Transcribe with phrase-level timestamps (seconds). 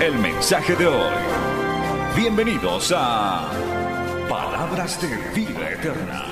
[0.00, 1.12] el mensaje de hoy.
[2.16, 3.50] Bienvenidos a
[4.30, 6.24] Palabras de Vida Eterna.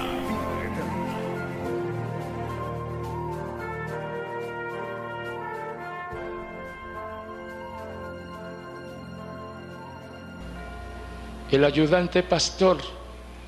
[11.51, 12.79] El ayudante pastor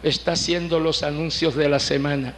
[0.02, 2.34] está haciendo los anuncios de la semana.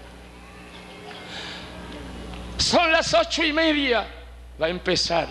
[2.58, 4.06] Son las ocho y media.
[4.60, 5.26] Va a empezar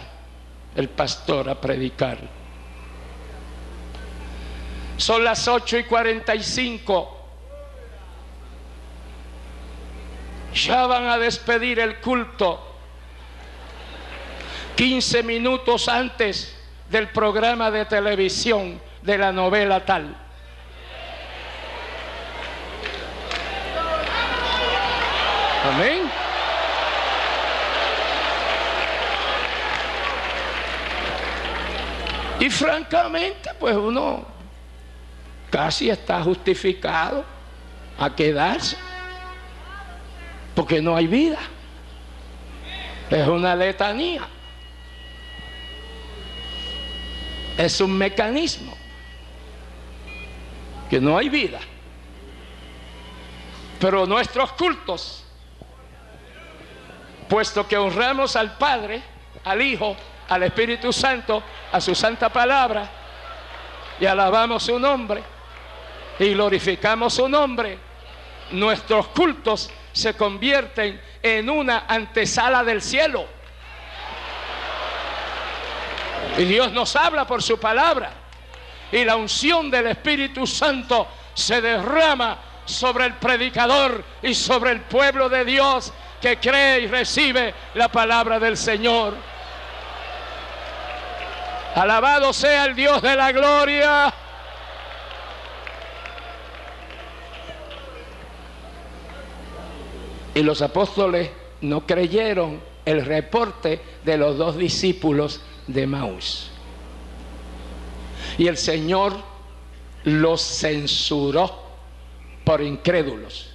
[0.76, 2.41] el pastor a predicar.
[5.02, 7.18] Son las ocho y cuarenta y cinco.
[10.54, 12.78] Ya van a despedir el culto.
[14.76, 16.56] 15 minutos antes
[16.88, 20.16] del programa de televisión de la novela tal.
[25.66, 26.12] Amén.
[32.40, 34.31] Y francamente, pues uno
[35.52, 37.24] casi está justificado
[38.00, 38.78] a quedarse,
[40.56, 41.38] porque no hay vida.
[43.10, 44.22] Es una letanía.
[47.58, 48.76] Es un mecanismo
[50.90, 51.60] que no hay vida.
[53.80, 55.26] Pero nuestros cultos,
[57.28, 59.04] puesto que honramos al Padre,
[59.44, 59.96] al Hijo,
[60.30, 62.90] al Espíritu Santo, a su santa palabra,
[64.00, 65.22] y alabamos su nombre,
[66.22, 67.80] y glorificamos su nombre,
[68.52, 73.26] nuestros cultos se convierten en una antesala del cielo.
[76.38, 78.12] Y Dios nos habla por su palabra
[78.92, 85.28] y la unción del Espíritu Santo se derrama sobre el predicador y sobre el pueblo
[85.28, 89.16] de Dios que cree y recibe la palabra del Señor.
[91.74, 94.14] Alabado sea el Dios de la gloria.
[100.34, 101.30] Y los apóstoles
[101.62, 106.50] no creyeron el reporte de los dos discípulos de Maús.
[108.38, 109.14] Y el Señor
[110.04, 111.62] los censuró
[112.44, 113.48] por incrédulos.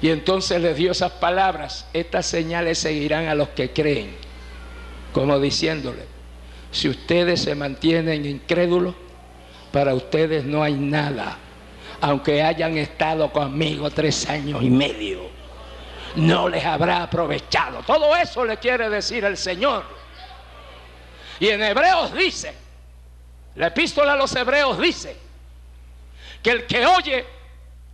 [0.00, 4.14] Y entonces les dio esas palabras, estas señales seguirán a los que creen,
[5.12, 6.04] como diciéndole,
[6.70, 8.94] si ustedes se mantienen incrédulos,
[9.70, 11.38] para ustedes no hay nada,
[12.02, 15.30] aunque hayan estado conmigo tres años y medio,
[16.16, 17.80] no les habrá aprovechado.
[17.84, 19.84] Todo eso le quiere decir el Señor.
[21.38, 22.56] Y en Hebreos dice,
[23.54, 25.16] la epístola a los Hebreos dice,
[26.42, 27.24] que el que oye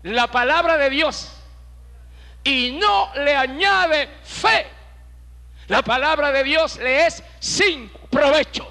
[0.05, 1.31] la palabra de Dios
[2.43, 4.67] y no le añade fe,
[5.67, 8.67] la palabra de Dios le es sin provecho.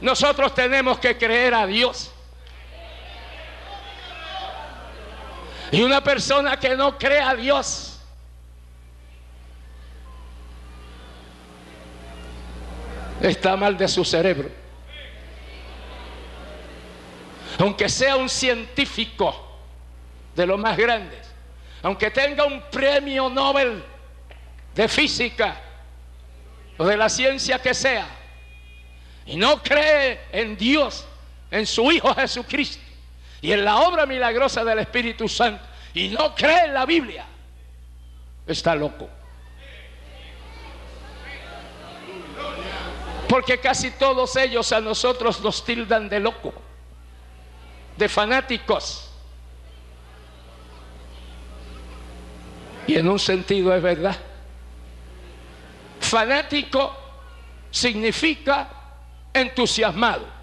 [0.00, 2.10] Nosotros tenemos que creer a Dios.
[5.74, 7.98] Y una persona que no cree a Dios,
[13.20, 14.52] está mal de su cerebro.
[17.58, 19.58] Aunque sea un científico
[20.36, 21.34] de los más grandes,
[21.82, 23.82] aunque tenga un premio Nobel
[24.76, 25.60] de física
[26.78, 28.06] o de la ciencia que sea,
[29.26, 31.04] y no cree en Dios,
[31.50, 32.83] en su Hijo Jesucristo
[33.44, 35.62] y en la obra milagrosa del Espíritu Santo,
[35.92, 37.26] y no cree en la Biblia,
[38.46, 39.06] está loco.
[43.28, 46.54] Porque casi todos ellos a nosotros nos tildan de loco,
[47.98, 49.10] de fanáticos.
[52.86, 54.16] Y en un sentido es verdad.
[56.00, 56.96] Fanático
[57.70, 58.70] significa
[59.34, 60.33] entusiasmado.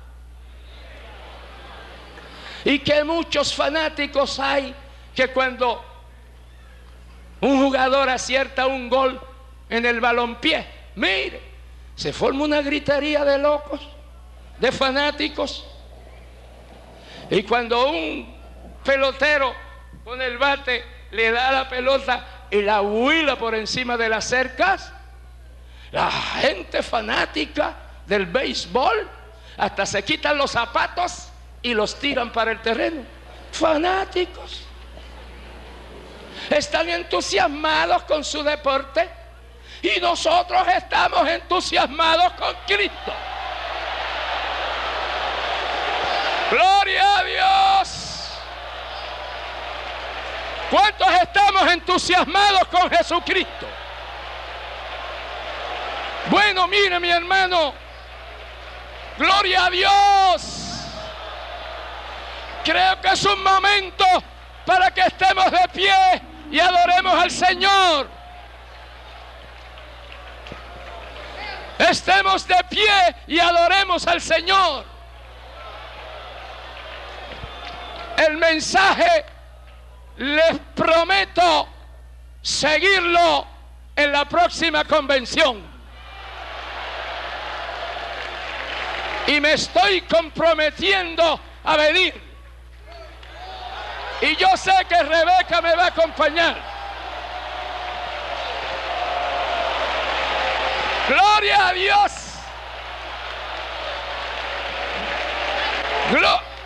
[2.63, 4.73] Y que muchos fanáticos hay
[5.15, 5.83] que cuando
[7.41, 9.19] un jugador acierta un gol
[9.69, 10.65] en el balompié,
[10.95, 11.41] mire,
[11.95, 13.81] se forma una gritería de locos,
[14.59, 15.65] de fanáticos.
[17.29, 18.35] Y cuando un
[18.83, 19.53] pelotero
[20.03, 24.91] con el bate le da la pelota y la huila por encima de las cercas,
[25.91, 27.75] la gente fanática
[28.05, 29.09] del béisbol,
[29.57, 31.30] hasta se quitan los zapatos
[31.61, 33.03] y los tiran para el terreno.
[33.51, 34.63] Fanáticos.
[36.49, 39.09] Están entusiasmados con su deporte
[39.81, 43.13] y nosotros estamos entusiasmados con Cristo.
[46.49, 48.11] Gloria a Dios.
[50.69, 53.67] ¿Cuántos estamos entusiasmados con Jesucristo?
[56.29, 57.73] Bueno, mire mi hermano,
[59.17, 60.60] gloria a Dios.
[62.63, 64.05] Creo que es un momento
[64.65, 66.21] para que estemos de pie
[66.51, 68.07] y adoremos al Señor.
[71.79, 74.85] Estemos de pie y adoremos al Señor.
[78.17, 79.25] El mensaje
[80.17, 81.67] les prometo
[82.41, 83.47] seguirlo
[83.95, 85.63] en la próxima convención.
[89.25, 92.30] Y me estoy comprometiendo a venir.
[94.21, 96.55] Y yo sé que Rebeca me va a acompañar.
[101.07, 102.21] Gloria a Dios.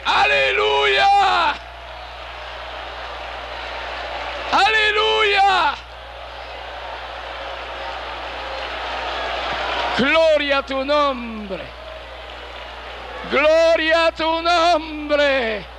[0.06, 1.56] Aleluya.
[4.52, 5.75] Aleluya.
[9.98, 11.63] Gloria a tu nombre.
[13.31, 15.75] Gloria a tu nombre.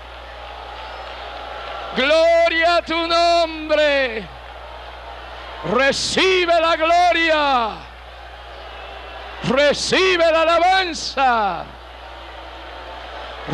[1.96, 4.22] Gloria a tu nombre.
[5.72, 7.68] Recibe la gloria.
[9.48, 11.64] Recibe la alabanza.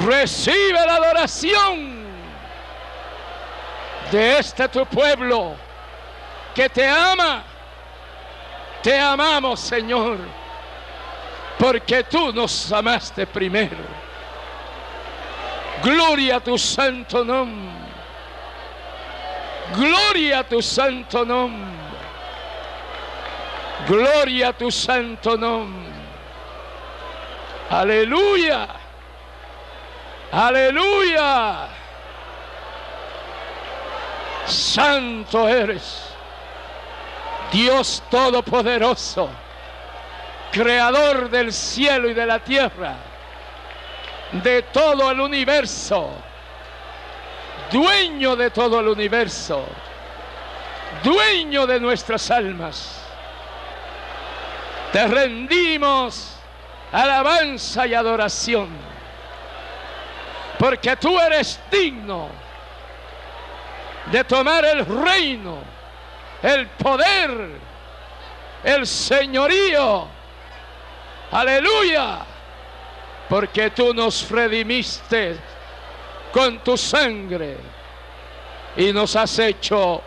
[0.05, 2.03] Recibe la adoración
[4.11, 5.55] de este tu pueblo
[6.55, 7.45] que te ama.
[8.83, 10.19] Te amamos, Señor,
[11.59, 14.03] porque tú nos amaste primero.
[15.83, 17.82] Gloria a tu santo nombre.
[19.75, 21.71] Gloria a tu santo nombre.
[23.89, 25.93] Gloria a tu santo nombre.
[27.71, 28.69] Aleluya.
[30.33, 31.69] Aleluya.
[34.47, 36.15] Santo eres,
[37.53, 39.31] Dios Todopoderoso,
[40.51, 42.97] Creador del cielo y de la tierra,
[44.33, 46.11] de todo el universo,
[47.73, 49.65] dueño de todo el universo,
[51.03, 53.03] dueño de nuestras almas.
[54.93, 56.37] Te rendimos
[56.93, 58.69] alabanza y adoración,
[60.59, 62.29] porque tú eres digno
[64.11, 65.59] de tomar el reino,
[66.43, 67.51] el poder,
[68.65, 70.07] el señorío.
[71.31, 72.19] Aleluya.
[73.29, 75.39] Porque tú nos redimiste
[76.33, 77.57] con tu sangre
[78.77, 80.03] y nos has hecho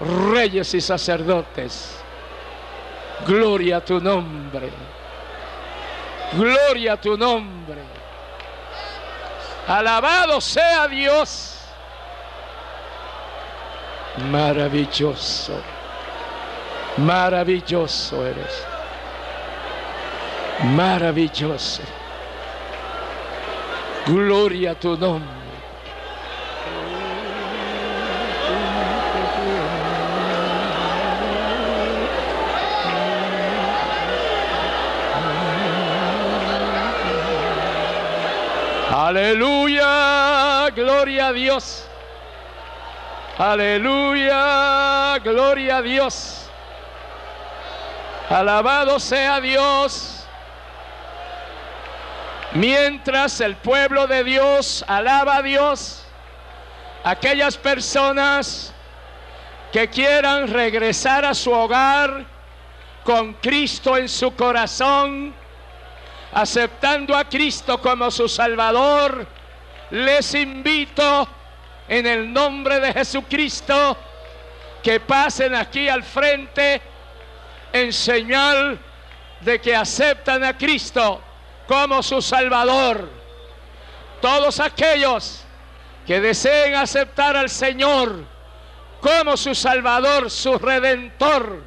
[0.00, 1.98] reyes y sacerdotes.
[3.26, 4.70] Gloria a tu nombre.
[6.32, 7.80] Gloria a tu nombre.
[9.68, 11.58] Alabado sea Dios.
[14.30, 15.60] Maravilloso.
[16.96, 18.66] Maravilloso eres.
[20.64, 21.82] Maravilloso.
[24.06, 25.41] Gloria a tu nombre.
[39.04, 41.84] Aleluya, gloria a Dios.
[43.36, 46.48] Aleluya, gloria a Dios.
[48.30, 50.24] Alabado sea Dios.
[52.52, 56.04] Mientras el pueblo de Dios alaba a Dios,
[57.02, 58.72] aquellas personas
[59.72, 62.24] que quieran regresar a su hogar
[63.02, 65.34] con Cristo en su corazón,
[66.32, 69.26] aceptando a Cristo como su Salvador,
[69.90, 71.28] les invito
[71.88, 73.96] en el nombre de Jesucristo
[74.82, 76.80] que pasen aquí al frente
[77.72, 78.78] en señal
[79.40, 81.20] de que aceptan a Cristo
[81.66, 83.10] como su Salvador.
[84.20, 85.44] Todos aquellos
[86.06, 88.24] que deseen aceptar al Señor
[89.00, 91.62] como su Salvador, su Redentor,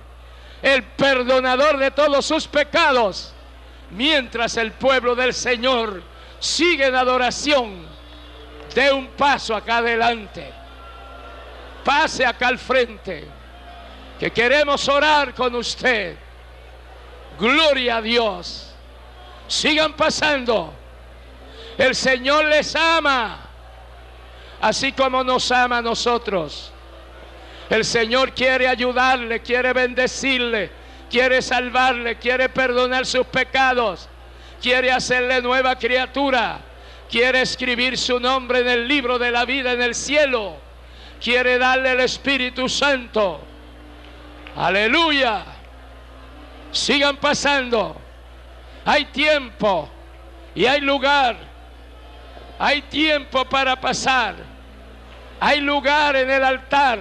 [0.62, 3.35] el perdonador de todos sus pecados,
[3.92, 6.04] mientras el pueblo del Señor
[6.39, 7.96] sigue en adoración
[8.75, 10.54] dé un paso acá adelante.
[11.84, 13.25] Pase acá al frente.
[14.20, 16.18] Que queremos orar con usted.
[17.39, 18.75] Gloria a Dios.
[19.48, 20.74] Sigan pasando.
[21.77, 23.38] El Señor les ama,
[24.62, 26.72] así como nos ama a nosotros.
[27.70, 30.72] El Señor quiere ayudarle, quiere bendecirle,
[31.15, 34.10] quiere salvarle, quiere perdonar sus pecados,
[34.62, 36.60] quiere hacerle nueva criatura,
[37.10, 40.57] quiere escribir su nombre en el libro de la vida en el cielo,
[41.24, 43.39] quiere darle el Espíritu Santo.
[44.57, 45.45] Aleluya.
[46.74, 47.95] Sigan pasando.
[48.84, 49.88] Hay tiempo
[50.53, 51.38] y hay lugar.
[52.60, 54.36] Hay tiempo para pasar.
[55.39, 57.00] Hay lugar en el altar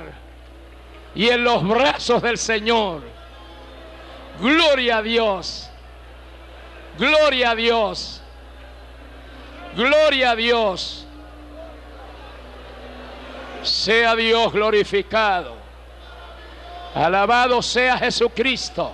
[1.16, 3.13] y en los brazos del Señor.
[4.40, 5.70] Gloria a Dios.
[6.98, 8.20] Gloria a Dios.
[9.74, 11.06] Gloria a Dios.
[13.62, 15.56] Sea Dios glorificado.
[16.94, 18.92] Alabado sea Jesucristo.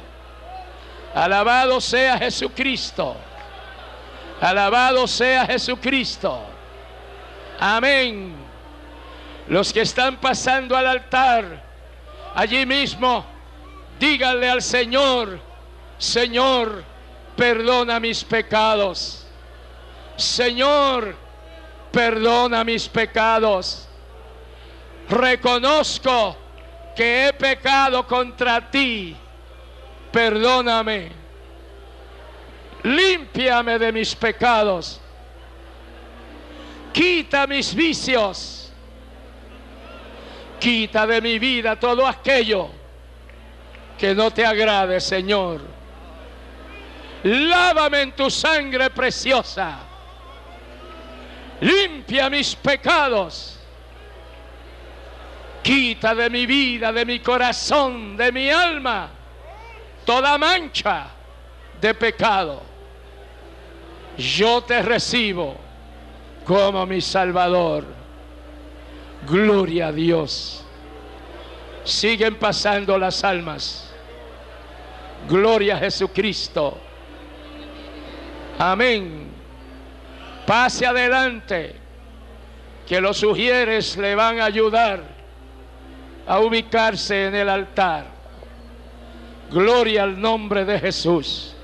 [1.14, 3.16] Alabado sea Jesucristo.
[4.40, 6.40] Alabado sea Jesucristo.
[7.58, 8.34] Amén.
[9.48, 11.62] Los que están pasando al altar,
[12.34, 13.26] allí mismo,
[14.00, 15.38] díganle al Señor,
[15.98, 16.82] Señor,
[17.36, 19.26] perdona mis pecados.
[20.16, 21.14] Señor,
[21.92, 23.86] perdona mis pecados.
[25.08, 26.36] Reconozco
[26.96, 29.14] que he pecado contra ti.
[30.10, 31.12] Perdóname.
[32.82, 34.98] Límpiame de mis pecados.
[36.94, 38.72] Quita mis vicios.
[40.58, 42.79] Quita de mi vida todo aquello
[44.00, 45.60] que no te agrade, Señor.
[47.22, 49.78] Lávame en tu sangre preciosa.
[51.60, 53.58] Limpia mis pecados.
[55.62, 59.10] Quita de mi vida, de mi corazón, de mi alma,
[60.06, 61.08] toda mancha
[61.78, 62.62] de pecado.
[64.16, 65.58] Yo te recibo
[66.46, 67.84] como mi Salvador.
[69.28, 70.64] Gloria a Dios.
[71.84, 73.89] Siguen pasando las almas.
[75.28, 76.78] Gloria a Jesucristo.
[78.58, 79.28] Amén.
[80.46, 81.76] Pase adelante,
[82.86, 85.02] que los sugieres le van a ayudar
[86.26, 88.06] a ubicarse en el altar.
[89.50, 91.54] Gloria al nombre de Jesús.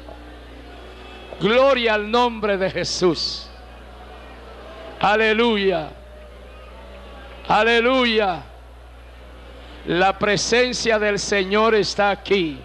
[1.40, 3.48] Gloria al nombre de Jesús.
[5.00, 5.90] Aleluya.
[7.48, 8.42] Aleluya.
[9.86, 12.58] La presencia del Señor está aquí.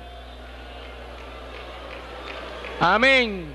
[2.84, 3.46] Amén.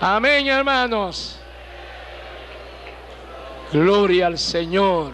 [0.00, 1.38] Amén, hermanos.
[3.70, 5.12] Gloria al Señor.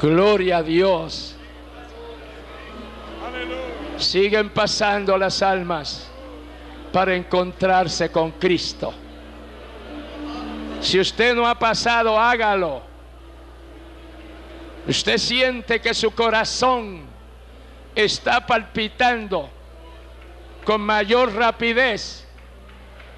[0.00, 1.36] Gloria a Dios.
[3.98, 6.10] Siguen pasando las almas
[6.90, 8.94] para encontrarse con Cristo.
[10.80, 12.80] Si usted no ha pasado, hágalo.
[14.88, 17.02] Usted siente que su corazón
[17.94, 19.50] está palpitando
[20.64, 22.26] con mayor rapidez.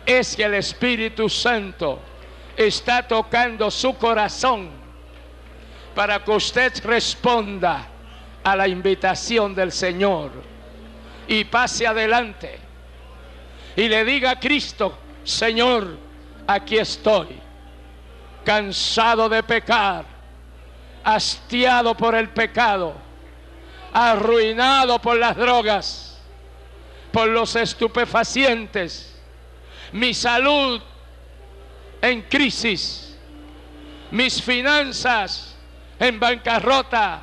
[0.05, 2.01] Es que el Espíritu Santo
[2.57, 4.71] está tocando su corazón
[5.95, 7.87] para que usted responda
[8.45, 10.31] a la invitación del Señor
[11.27, 12.61] y pase adelante
[13.75, 15.99] y le diga a Cristo, Señor,
[16.47, 17.29] aquí estoy,
[18.45, 20.05] cansado de pecar,
[21.03, 22.95] hastiado por el pecado,
[23.93, 26.06] arruinado por las drogas,
[27.17, 29.19] por los estupefacientes,
[29.93, 30.83] mi salud
[32.03, 33.17] en crisis,
[34.11, 35.57] mis finanzas
[35.99, 37.23] en bancarrota,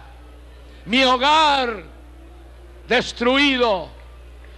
[0.86, 1.84] mi hogar
[2.88, 3.88] destruido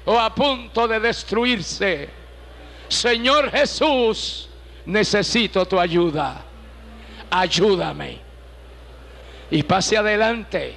[0.06, 2.10] o a punto de destruirse.
[2.88, 4.48] Señor Jesús,
[4.86, 6.46] necesito tu ayuda.
[7.30, 8.20] Ayúdame.
[9.52, 10.76] Y pase adelante,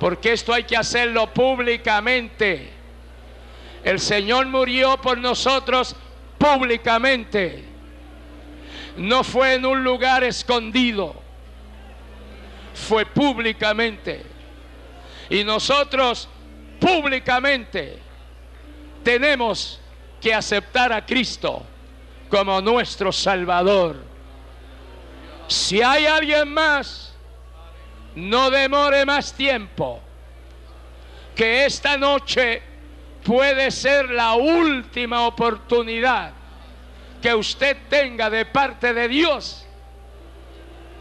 [0.00, 2.77] porque esto hay que hacerlo públicamente.
[3.88, 5.96] El Señor murió por nosotros
[6.36, 7.64] públicamente.
[8.98, 11.22] No fue en un lugar escondido
[12.74, 14.26] fue públicamente.
[15.30, 16.28] Y nosotros
[16.78, 17.98] públicamente
[19.02, 19.80] tenemos
[20.20, 21.64] que aceptar a Cristo
[22.28, 24.04] como nuestro Salvador.
[25.46, 27.14] Si hay alguien más,
[28.14, 30.02] no demore más tiempo,
[31.34, 32.67] que esta noche
[33.28, 36.32] puede ser la última oportunidad
[37.20, 39.66] que usted tenga de parte de Dios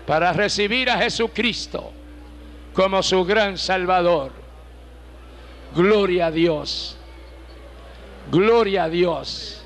[0.06, 1.94] para recibir a Jesucristo
[2.74, 4.34] como su gran Salvador.
[5.74, 6.98] Gloria a Dios.
[8.30, 9.64] Gloria a Dios.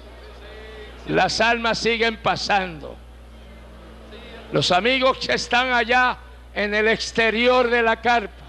[1.07, 2.95] Las almas siguen pasando.
[4.51, 6.15] Los amigos que están allá
[6.53, 8.40] en el exterior de la carpa,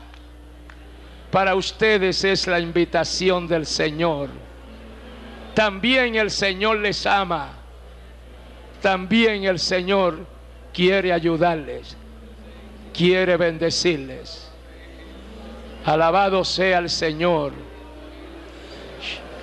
[1.33, 4.29] para ustedes es la invitación del Señor.
[5.55, 7.53] También el Señor les ama.
[8.83, 10.27] También el Señor
[10.75, 11.97] quiere ayudarles.
[12.93, 14.51] Quiere bendecirles.
[15.87, 17.55] Alabado sea el Señor.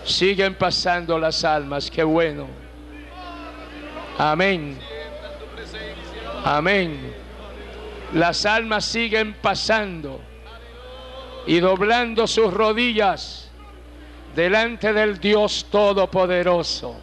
[0.03, 1.89] Siguen pasando las almas.
[1.89, 2.46] Qué bueno.
[4.15, 4.77] Amén.
[6.46, 7.15] Amén.
[8.13, 10.28] Las almas siguen pasando
[11.50, 13.50] y doblando sus rodillas
[14.36, 16.96] delante del Dios Todopoderoso.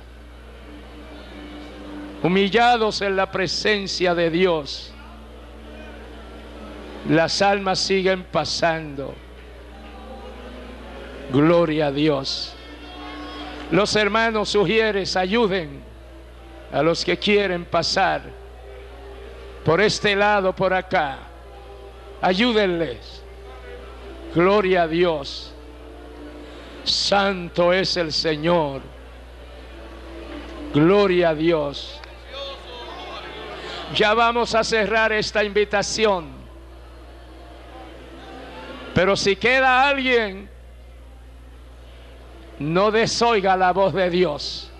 [2.22, 4.92] Humillados en la presencia de Dios.
[7.08, 9.16] Las almas siguen pasando.
[11.32, 12.54] Gloria a Dios.
[13.72, 15.82] Los hermanos sugieres ayuden
[16.72, 18.22] a los que quieren pasar
[19.64, 21.18] por este lado, por acá.
[22.22, 23.15] Ayúdenles.
[24.36, 25.50] Gloria a Dios.
[26.84, 28.82] Santo es el Señor.
[30.74, 31.98] Gloria a Dios.
[33.94, 36.26] Ya vamos a cerrar esta invitación.
[38.94, 40.50] Pero si queda alguien,
[42.58, 44.70] no desoiga la voz de Dios.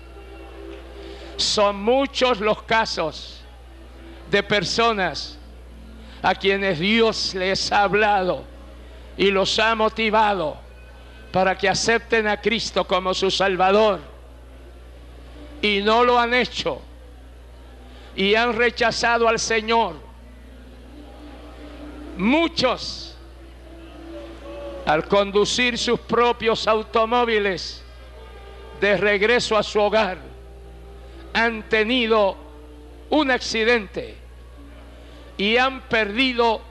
[1.35, 3.41] Son muchos los casos
[4.29, 5.39] de personas
[6.21, 8.56] a quienes Dios les ha hablado
[9.17, 10.57] y los ha motivado
[11.31, 13.99] para que acepten a Cristo como su Salvador.
[15.61, 16.81] Y no lo han hecho.
[18.15, 19.95] Y han rechazado al Señor.
[22.17, 23.15] Muchos,
[24.85, 27.83] al conducir sus propios automóviles
[28.79, 30.17] de regreso a su hogar,
[31.33, 32.35] han tenido
[33.09, 34.15] un accidente
[35.37, 36.61] y han perdido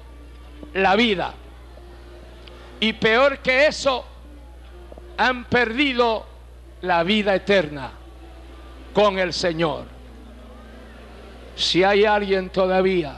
[0.75, 1.35] la vida.
[2.81, 4.05] Y peor que eso,
[5.17, 6.27] han perdido
[6.83, 7.91] la vida eterna
[8.93, 9.85] con el Señor.
[11.55, 13.17] Si hay alguien todavía,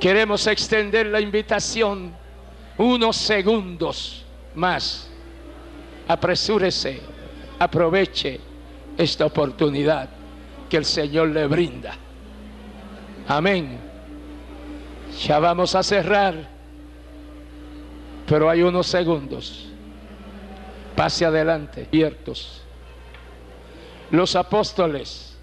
[0.00, 2.12] queremos extender la invitación
[2.76, 5.08] unos segundos más.
[6.08, 7.00] Apresúrese,
[7.58, 8.40] aproveche
[8.98, 10.08] esta oportunidad
[10.68, 11.94] que el Señor le brinda.
[13.28, 13.78] Amén.
[15.24, 16.53] Ya vamos a cerrar,
[18.26, 19.68] pero hay unos segundos.
[20.96, 22.62] Pase adelante, abiertos.
[24.10, 25.36] Los apóstoles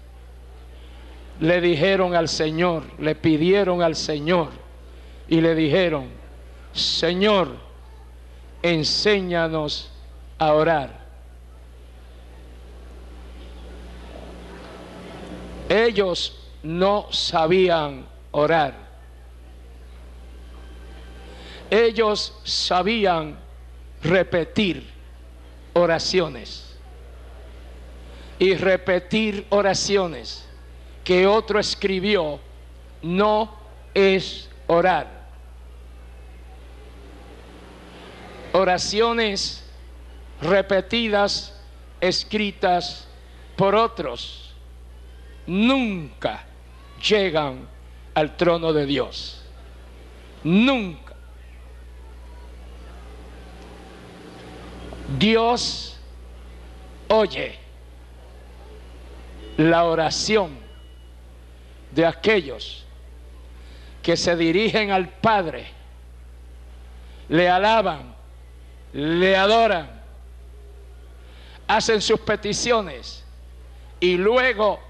[1.40, 4.48] le dijeron al Señor, le pidieron al Señor
[5.28, 6.08] y le dijeron,
[6.72, 7.56] Señor,
[8.62, 9.90] enséñanos
[10.38, 11.02] a orar.
[15.68, 18.81] Ellos no sabían orar.
[21.72, 23.38] Ellos sabían
[24.02, 24.86] repetir
[25.72, 26.76] oraciones.
[28.38, 30.46] Y repetir oraciones
[31.02, 32.40] que otro escribió
[33.00, 33.56] no
[33.94, 35.22] es orar.
[38.52, 39.64] Oraciones
[40.42, 41.58] repetidas,
[42.02, 43.08] escritas
[43.56, 44.54] por otros
[45.46, 46.44] nunca
[47.02, 47.66] llegan
[48.12, 49.42] al trono de Dios.
[50.44, 51.01] Nunca.
[55.18, 55.98] Dios
[57.08, 57.58] oye
[59.56, 60.56] la oración
[61.90, 62.84] de aquellos
[64.02, 65.66] que se dirigen al Padre,
[67.28, 68.14] le alaban,
[68.92, 69.88] le adoran,
[71.68, 73.24] hacen sus peticiones
[74.00, 74.80] y luego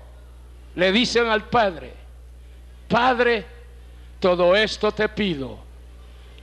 [0.74, 1.92] le dicen al Padre,
[2.88, 3.44] Padre,
[4.20, 5.58] todo esto te pido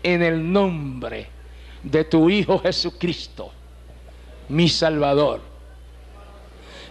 [0.03, 1.27] en el nombre
[1.83, 3.51] de tu Hijo Jesucristo,
[4.49, 5.41] mi Salvador.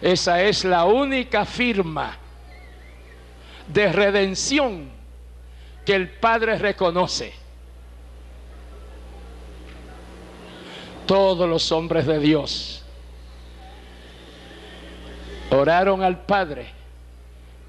[0.00, 2.16] Esa es la única firma
[3.66, 4.88] de redención
[5.84, 7.32] que el Padre reconoce.
[11.06, 12.84] Todos los hombres de Dios
[15.50, 16.68] oraron al Padre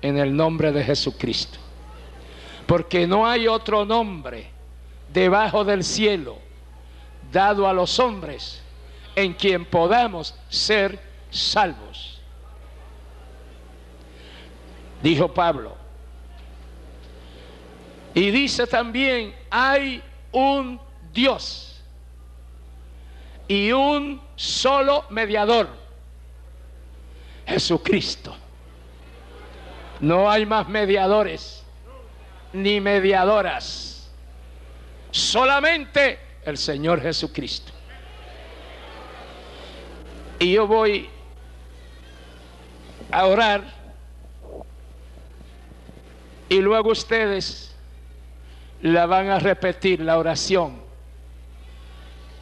[0.01, 1.57] en el nombre de Jesucristo.
[2.67, 4.47] Porque no hay otro nombre
[5.11, 6.37] debajo del cielo
[7.31, 8.61] dado a los hombres
[9.21, 12.21] en quien podamos ser salvos.
[15.01, 15.77] Dijo Pablo.
[18.13, 20.01] Y dice también, hay
[20.31, 20.79] un
[21.13, 21.81] Dios
[23.47, 25.69] y un solo mediador
[27.45, 28.35] Jesucristo.
[29.99, 31.63] No hay más mediadores
[32.53, 34.09] ni mediadoras.
[35.11, 37.68] Solamente el Señor Jesucristo.
[40.39, 41.09] Y yo voy
[43.11, 43.63] a orar
[46.47, 47.75] y luego ustedes
[48.81, 50.79] la van a repetir, la oración.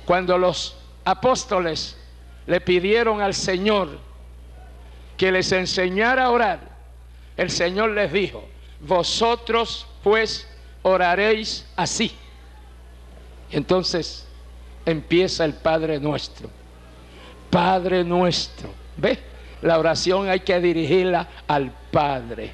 [0.06, 1.98] Cuando los apóstoles
[2.46, 4.00] le pidieron al Señor
[5.18, 6.60] que les enseñara a orar,
[7.36, 8.48] el Señor les dijo,
[8.80, 10.48] vosotros pues
[10.84, 12.16] oraréis así.
[13.52, 14.26] Entonces
[14.86, 16.50] empieza el Padre nuestro.
[17.50, 18.70] Padre nuestro.
[18.98, 19.20] ¿Ve?
[19.62, 22.54] La oración hay que dirigirla al Padre.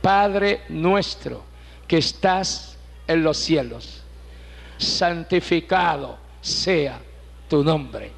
[0.00, 1.44] Padre nuestro
[1.86, 4.02] que estás en los cielos.
[4.78, 7.00] Santificado sea
[7.48, 8.12] tu nombre.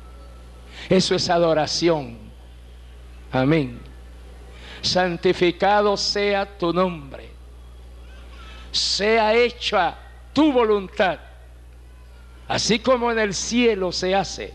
[0.88, 2.18] Eso es adoración.
[3.32, 3.80] Amén.
[4.82, 7.30] Santificado sea tu nombre.
[8.70, 9.96] Sea hecha
[10.32, 11.18] tu voluntad.
[12.46, 14.54] Así como en el cielo se hace,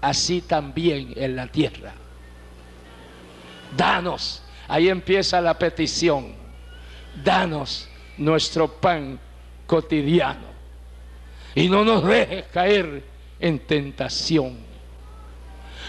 [0.00, 1.94] así también en la tierra.
[3.76, 6.34] Danos, ahí empieza la petición,
[7.22, 9.18] danos nuestro pan
[9.66, 10.48] cotidiano
[11.54, 13.02] y no nos dejes caer
[13.40, 14.56] en tentación,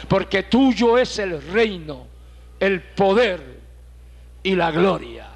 [0.08, 2.08] porque tuyo es el reino,
[2.60, 3.60] el poder
[4.44, 5.30] y la gloria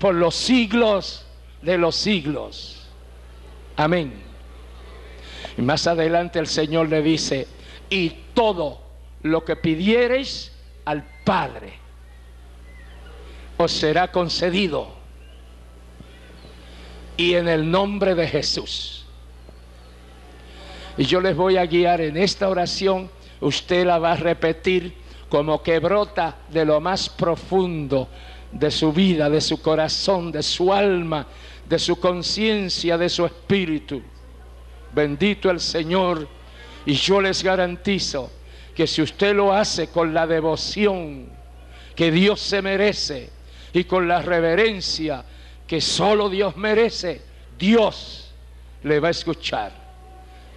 [0.00, 1.26] por los siglos
[1.62, 2.86] de los siglos.
[3.76, 4.12] Amén.
[5.56, 7.46] Y más adelante el Señor le dice,
[7.90, 8.80] y todo
[9.22, 10.52] lo que pidiereis
[10.84, 11.74] al Padre
[13.58, 14.98] os será concedido.
[17.16, 19.04] Y en el nombre de Jesús.
[20.96, 23.10] Y yo les voy a guiar en esta oración.
[23.40, 24.94] Usted la va a repetir
[25.28, 28.08] como que brota de lo más profundo
[28.50, 31.26] de su vida, de su corazón, de su alma,
[31.68, 34.02] de su conciencia, de su espíritu.
[34.94, 36.26] Bendito el Señor.
[36.86, 38.30] Y yo les garantizo
[38.74, 41.28] que si usted lo hace con la devoción
[41.94, 43.30] que Dios se merece
[43.72, 45.24] y con la reverencia
[45.66, 47.20] que solo Dios merece,
[47.58, 48.32] Dios
[48.82, 49.72] le va a escuchar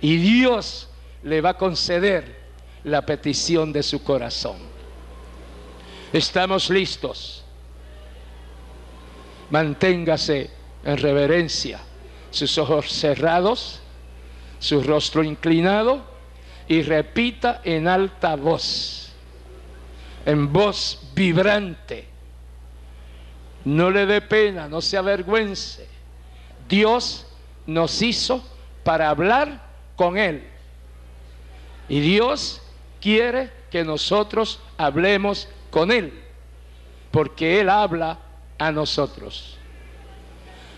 [0.02, 0.90] y Dios
[1.24, 2.44] le va a conceder
[2.86, 4.58] la petición de su corazón.
[6.12, 7.44] Estamos listos.
[9.50, 10.50] Manténgase
[10.84, 11.80] en reverencia,
[12.32, 13.82] sus ojos cerrados,
[14.60, 16.13] su rostro inclinado
[16.68, 19.12] y repita en alta voz,
[20.26, 22.08] en voz vibrante.
[23.66, 25.88] No le dé pena, no se avergüence.
[26.68, 27.26] Dios
[27.66, 28.44] nos hizo
[28.84, 29.62] para hablar
[29.96, 30.44] con Él.
[31.90, 32.62] Y Dios
[33.02, 36.14] quiere que nosotros hablemos con Él,
[37.12, 38.20] porque Él habla
[38.58, 39.58] a nosotros.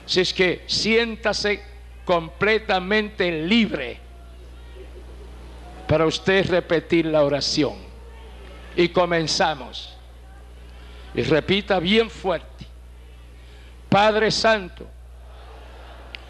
[0.06, 1.62] Si es que siéntase
[2.06, 4.05] completamente libre
[5.88, 7.76] para usted repetir la oración.
[8.76, 9.96] Y comenzamos.
[11.14, 12.66] Y repita bien fuerte.
[13.90, 14.86] Padre Santo,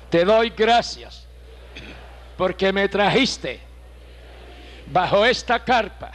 [0.09, 1.25] te doy gracias
[2.37, 3.59] porque me trajiste
[4.85, 6.11] bajo esta carpa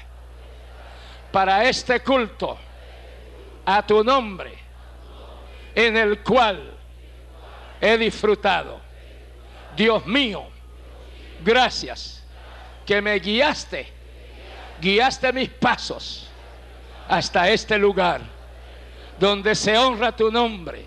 [1.32, 2.56] para este culto
[3.64, 4.56] a tu nombre
[5.74, 6.72] en el cual
[7.80, 8.80] he disfrutado.
[9.76, 10.44] Dios mío,
[11.42, 12.19] gracias
[12.90, 13.86] que me guiaste,
[14.80, 16.26] guiaste mis pasos
[17.06, 18.20] hasta este lugar,
[19.16, 20.84] donde se honra tu nombre,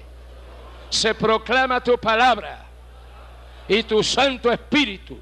[0.89, 2.65] se proclama tu palabra
[3.69, 5.17] y tu Santo Espíritu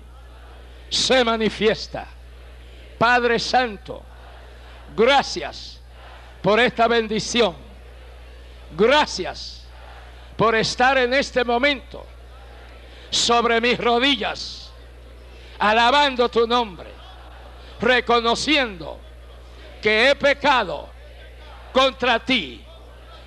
[0.89, 2.07] se manifiesta.
[2.97, 4.01] Padre Santo,
[4.97, 5.79] gracias
[6.41, 7.55] por esta bendición.
[8.75, 9.67] Gracias
[10.35, 12.03] por estar en este momento
[13.11, 14.60] sobre mis rodillas
[15.61, 16.89] alabando tu nombre,
[17.79, 18.99] reconociendo
[19.79, 20.89] que he pecado
[21.71, 22.65] contra ti,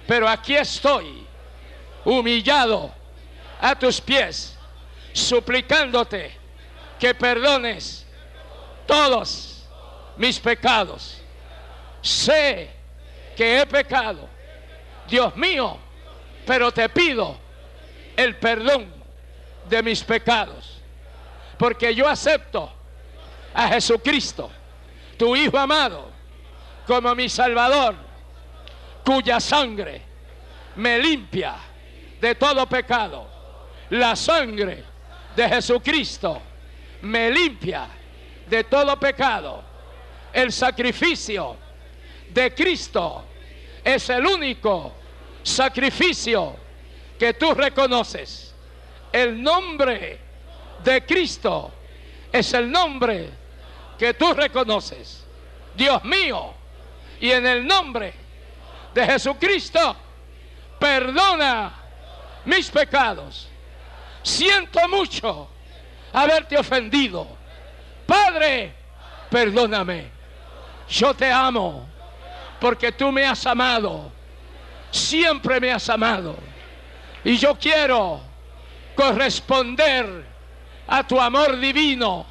[0.05, 1.25] pero aquí estoy
[2.05, 2.93] humillado
[3.61, 4.59] a tus pies,
[5.13, 6.37] suplicándote
[6.99, 8.05] que perdones
[8.85, 9.65] todos
[10.17, 11.23] mis pecados.
[12.03, 12.69] Sé
[13.37, 14.29] que he pecado,
[15.07, 15.79] Dios mío,
[16.45, 17.39] pero te pido
[18.17, 18.93] el perdón
[19.69, 20.74] de mis pecados
[21.59, 22.73] porque yo acepto
[23.53, 24.51] a Jesucristo,
[25.17, 26.11] tu Hijo amado,
[26.87, 27.95] como mi Salvador,
[29.05, 30.03] cuya sangre
[30.77, 31.57] me limpia
[32.21, 33.29] de todo pecado.
[33.91, 34.83] La sangre
[35.37, 36.41] de Jesucristo
[37.03, 37.87] me limpia
[38.49, 39.63] de todo pecado.
[40.33, 41.57] El sacrificio
[42.31, 43.25] de Cristo
[43.85, 44.93] es el único
[45.43, 46.57] sacrificio
[47.19, 48.55] que tú reconoces.
[49.13, 50.24] El nombre
[50.85, 51.73] de Cristo
[52.31, 53.31] es el nombre
[53.99, 55.25] que tú reconoces.
[55.75, 56.55] Dios mío,
[57.21, 58.15] y en el nombre
[58.93, 59.97] de Jesucristo,
[60.79, 61.75] perdona
[62.45, 63.49] mis pecados.
[64.23, 65.49] Siento mucho
[66.13, 67.27] haberte ofendido.
[68.07, 68.75] Padre,
[69.31, 70.13] perdóname.
[70.89, 71.89] Yo te amo
[72.61, 74.13] porque tú me has amado.
[74.91, 76.37] Siempre me has amado.
[77.25, 78.21] Y yo quiero
[78.95, 80.34] corresponder
[80.87, 82.27] a tu amor divino,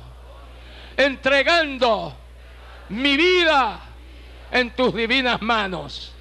[0.96, 2.16] entregando
[2.90, 3.80] mi vida
[4.52, 6.14] en tus divinas manos.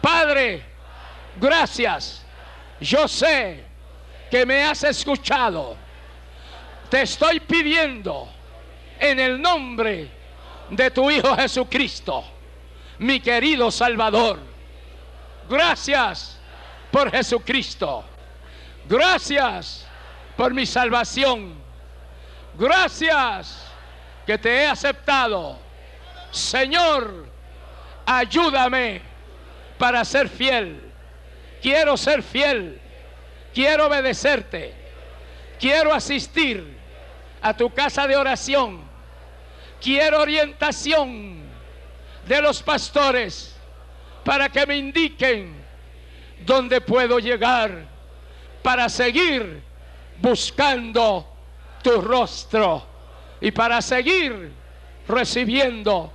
[0.00, 0.62] Padre,
[1.40, 2.24] gracias.
[2.80, 3.64] Yo sé
[4.30, 5.76] que me has escuchado.
[6.88, 8.28] Te estoy pidiendo
[8.98, 10.10] en el nombre
[10.70, 12.24] de tu Hijo Jesucristo,
[12.98, 14.38] mi querido Salvador.
[15.48, 16.38] Gracias
[16.90, 18.04] por Jesucristo.
[18.88, 19.87] Gracias
[20.38, 21.52] por mi salvación.
[22.56, 23.66] Gracias
[24.24, 25.58] que te he aceptado.
[26.30, 27.26] Señor,
[28.06, 29.02] ayúdame
[29.78, 30.80] para ser fiel.
[31.60, 32.80] Quiero ser fiel.
[33.52, 34.76] Quiero obedecerte.
[35.58, 36.78] Quiero asistir
[37.42, 38.82] a tu casa de oración.
[39.80, 41.42] Quiero orientación
[42.28, 43.56] de los pastores
[44.24, 45.52] para que me indiquen
[46.46, 47.88] dónde puedo llegar
[48.62, 49.66] para seguir
[50.20, 51.26] buscando
[51.82, 52.84] tu rostro
[53.40, 54.52] y para seguir
[55.06, 56.12] recibiendo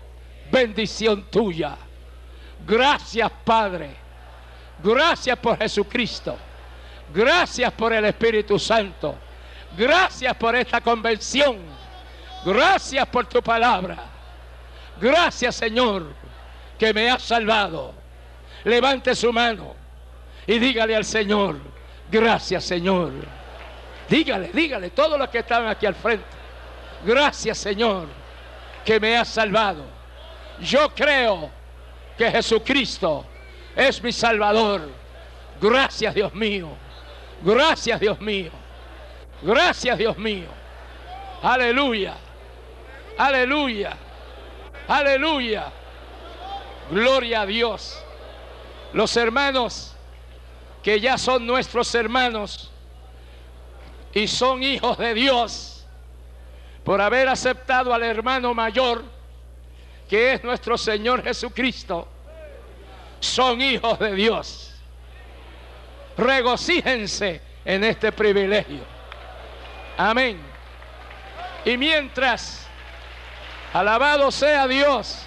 [0.52, 1.78] bendición tuya.
[2.66, 3.96] Gracias Padre.
[4.84, 6.36] Gracias por Jesucristo.
[7.14, 9.16] Gracias por el Espíritu Santo.
[9.78, 11.58] Gracias por esta convención.
[12.46, 13.98] Gracias por tu palabra.
[15.00, 16.14] Gracias Señor
[16.78, 17.94] que me has salvado.
[18.64, 19.74] Levante su mano
[20.48, 21.58] y dígale al Señor,
[22.12, 23.43] gracias Señor.
[24.14, 26.24] Dígale, dígale, todos los que están aquí al frente.
[27.04, 28.08] Gracias Señor
[28.86, 29.84] que me has salvado.
[30.60, 31.50] Yo creo
[32.16, 33.26] que Jesucristo
[33.76, 34.88] es mi Salvador.
[35.60, 36.70] Gracias Dios mío.
[37.42, 38.52] Gracias Dios mío.
[39.42, 40.46] Gracias Dios mío.
[41.42, 42.14] Aleluya.
[43.18, 43.98] Aleluya.
[44.88, 45.72] Aleluya.
[46.92, 48.00] Gloria a Dios.
[48.94, 49.96] Los hermanos
[50.84, 52.73] que ya son nuestros hermanos
[54.14, 55.86] y son hijos de Dios
[56.84, 59.04] por haber aceptado al hermano mayor
[60.08, 62.08] que es nuestro Señor Jesucristo,
[63.20, 64.76] son hijos de Dios.
[66.18, 68.84] Regocíjense en este privilegio.
[69.98, 70.40] Amén.
[71.66, 72.68] Y mientras,
[73.74, 75.26] alabado sea Dios.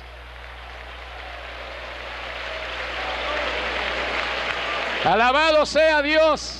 [5.04, 6.55] Alabado sea Dios.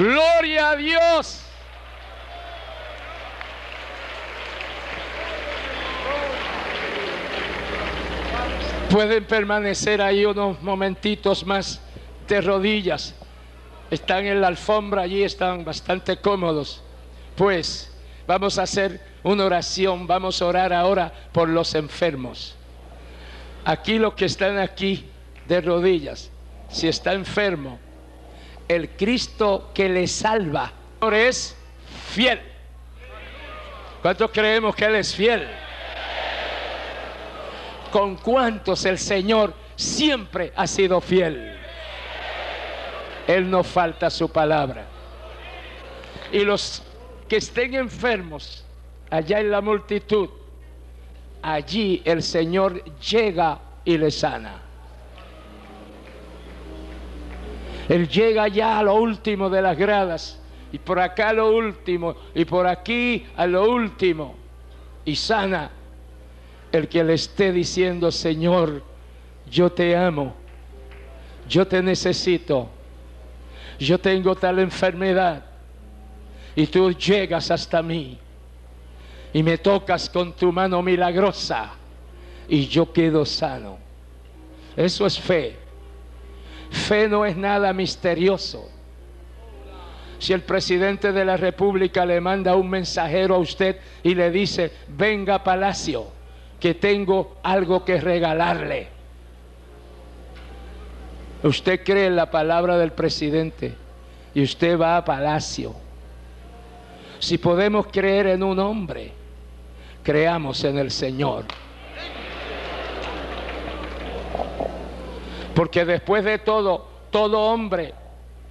[0.00, 1.42] Gloria a Dios.
[8.90, 11.82] Pueden permanecer ahí unos momentitos más
[12.26, 13.14] de rodillas.
[13.90, 16.82] Están en la alfombra, allí están bastante cómodos.
[17.36, 17.92] Pues
[18.26, 22.56] vamos a hacer una oración, vamos a orar ahora por los enfermos.
[23.66, 25.04] Aquí los que están aquí
[25.46, 26.30] de rodillas,
[26.70, 27.78] si está enfermo,
[28.70, 30.70] el Cristo que le salva
[31.12, 31.56] es
[32.12, 32.40] fiel.
[34.00, 35.44] ¿Cuántos creemos que Él es fiel?
[37.90, 41.58] ¿Con cuántos el Señor siempre ha sido fiel?
[43.26, 44.86] Él no falta su palabra.
[46.30, 46.84] Y los
[47.28, 48.64] que estén enfermos
[49.10, 50.28] allá en la multitud,
[51.42, 54.69] allí el Señor llega y le sana.
[57.90, 60.38] Él llega ya a lo último de las gradas
[60.70, 64.36] y por acá a lo último y por aquí a lo último
[65.04, 65.72] y sana
[66.70, 68.84] el que le esté diciendo, Señor,
[69.50, 70.34] yo te amo,
[71.48, 72.68] yo te necesito,
[73.76, 75.44] yo tengo tal enfermedad
[76.54, 78.16] y tú llegas hasta mí
[79.32, 81.72] y me tocas con tu mano milagrosa
[82.46, 83.78] y yo quedo sano.
[84.76, 85.69] Eso es fe.
[86.70, 88.68] Fe no es nada misterioso.
[90.18, 94.70] Si el presidente de la República le manda un mensajero a usted y le dice,
[94.88, 96.08] venga a Palacio,
[96.60, 98.88] que tengo algo que regalarle.
[101.42, 103.74] Usted cree en la palabra del presidente
[104.34, 105.74] y usted va a Palacio.
[107.18, 109.12] Si podemos creer en un hombre,
[110.02, 111.44] creamos en el Señor.
[115.60, 117.92] Porque después de todo, todo hombre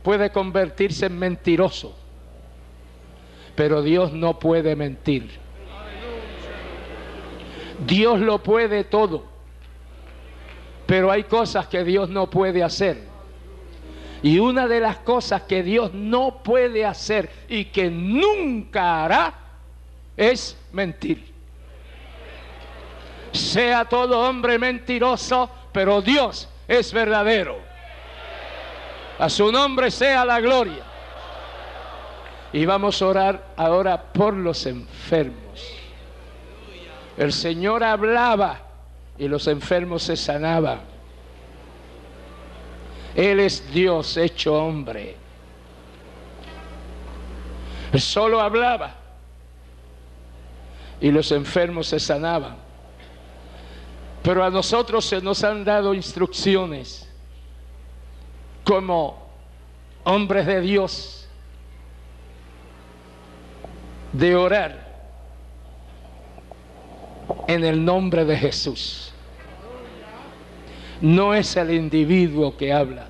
[0.03, 1.97] puede convertirse en mentiroso,
[3.55, 5.39] pero Dios no puede mentir.
[7.83, 9.25] Dios lo puede todo,
[10.85, 13.01] pero hay cosas que Dios no puede hacer.
[14.21, 19.33] Y una de las cosas que Dios no puede hacer y que nunca hará
[20.15, 21.33] es mentir.
[23.31, 27.57] Sea todo hombre mentiroso, pero Dios es verdadero.
[29.17, 30.83] A su nombre sea la gloria.
[32.53, 35.75] Y vamos a orar ahora por los enfermos.
[37.17, 38.61] El Señor hablaba
[39.17, 40.79] y los enfermos se sanaban.
[43.15, 45.17] Él es Dios hecho hombre.
[47.91, 48.95] Él solo hablaba
[51.01, 52.68] y los enfermos se sanaban.
[54.23, 57.07] Pero a nosotros se nos han dado instrucciones
[58.63, 59.17] como
[60.03, 61.27] hombres de Dios
[64.13, 64.89] de orar
[67.47, 69.11] en el nombre de Jesús.
[71.01, 73.07] No es el individuo que habla,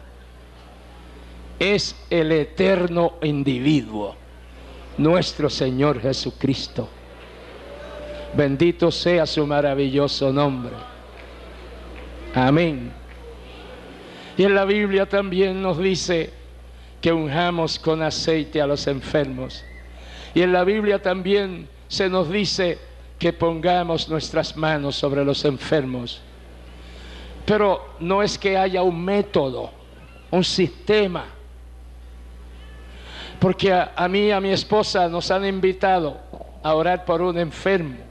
[1.58, 4.16] es el eterno individuo,
[4.98, 6.88] nuestro Señor Jesucristo.
[8.36, 10.76] Bendito sea su maravilloso nombre.
[12.34, 12.92] Amén.
[14.38, 16.32] Y en la Biblia también nos dice
[17.02, 19.64] que unjamos con aceite a los enfermos.
[20.34, 22.78] Y en la Biblia también se nos dice
[23.18, 26.22] que pongamos nuestras manos sobre los enfermos.
[27.46, 29.72] Pero no es que haya un método,
[30.30, 31.26] un sistema.
[33.40, 36.18] Porque a, a mí y a mi esposa nos han invitado
[36.62, 38.09] a orar por un enfermo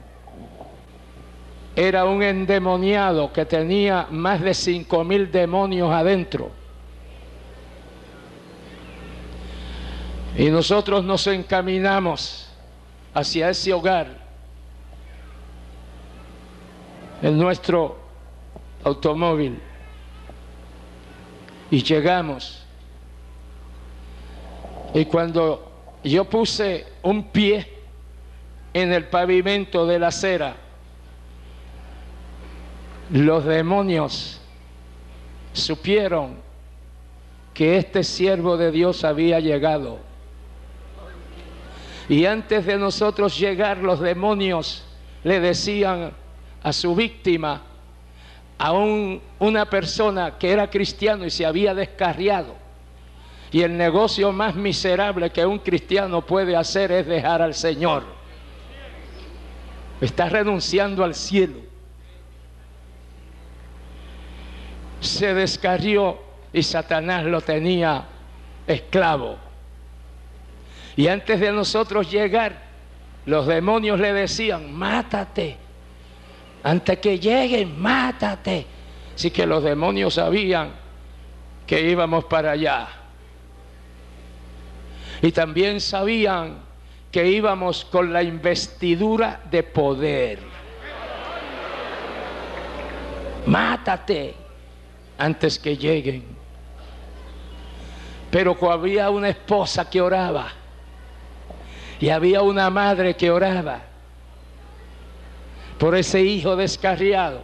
[1.81, 6.51] era un endemoniado que tenía más de cinco mil demonios adentro.
[10.37, 12.49] Y nosotros nos encaminamos
[13.13, 14.07] hacia ese hogar
[17.21, 17.97] en nuestro
[18.83, 19.61] automóvil
[21.71, 22.61] y llegamos.
[24.93, 25.71] Y cuando
[26.03, 27.65] yo puse un pie
[28.73, 30.57] en el pavimento de la acera,
[33.11, 34.39] los demonios
[35.53, 36.35] supieron
[37.53, 39.99] que este siervo de Dios había llegado.
[42.07, 44.83] Y antes de nosotros llegar, los demonios
[45.23, 46.11] le decían
[46.63, 47.61] a su víctima,
[48.57, 52.55] a una persona que era cristiano y se había descarriado.
[53.51, 58.03] Y el negocio más miserable que un cristiano puede hacer es dejar al Señor.
[60.01, 61.68] Está renunciando al cielo.
[64.99, 66.19] Se descarrió
[66.51, 68.05] y Satanás lo tenía
[68.67, 69.37] esclavo.
[70.95, 72.69] Y antes de nosotros llegar,
[73.25, 75.57] los demonios le decían, mátate.
[76.63, 78.65] Antes que lleguen, mátate.
[79.15, 80.71] Así que los demonios sabían
[81.65, 82.87] que íbamos para allá.
[85.21, 86.59] Y también sabían
[87.11, 90.39] que íbamos con la investidura de poder.
[93.45, 94.35] Mátate
[95.19, 96.23] antes que lleguen.
[98.31, 100.47] Pero había una esposa que oraba
[101.99, 103.81] y había una madre que oraba
[105.77, 107.41] por ese hijo descarriado.